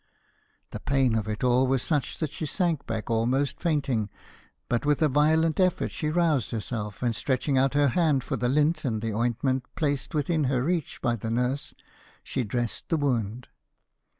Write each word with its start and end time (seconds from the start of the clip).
The 0.71 0.79
pain 0.79 1.13
of 1.13 1.27
it 1.27 1.43
all 1.43 1.67
was 1.67 1.83
such 1.83 2.17
that 2.17 2.31
she 2.31 2.47
sank 2.47 2.87
back 2.87 3.11
almost 3.11 3.59
fainting, 3.61 4.09
but 4.67 4.83
with 4.83 4.99
a 5.03 5.07
violent 5.07 5.59
effort 5.59 5.91
she 5.91 6.09
roused 6.09 6.49
herself, 6.49 7.03
and 7.03 7.15
stretching 7.15 7.55
out 7.55 7.75
her 7.75 7.89
hand 7.89 8.23
for 8.23 8.35
the 8.35 8.49
lint 8.49 8.83
and 8.83 8.99
the 9.03 9.13
ointment 9.13 9.63
placed 9.75 10.15
within 10.15 10.45
her 10.45 10.63
reach 10.63 11.03
by 11.03 11.15
the 11.17 11.29
nurse, 11.29 11.75
she 12.23 12.43
dressed 12.43 12.89
the 12.89 12.97
wound. 12.97 13.49